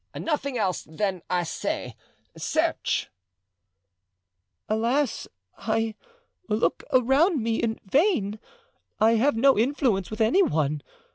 [0.15, 3.11] "Nothing else than I say—search."
[4.67, 5.27] "Alas,
[5.59, 5.93] I
[6.49, 8.39] look around me in vain!
[8.99, 10.81] I have no influence with any one.